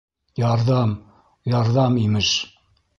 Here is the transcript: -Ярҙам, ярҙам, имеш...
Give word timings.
-Ярҙам, 0.43 0.95
ярҙам, 1.57 2.05
имеш... 2.09 2.37